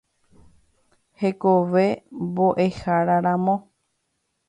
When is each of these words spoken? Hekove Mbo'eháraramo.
Hekove 1.19 1.85
Mbo'eháraramo. 2.31 3.55